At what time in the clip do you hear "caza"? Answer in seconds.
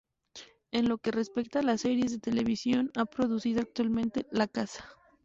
4.47-4.83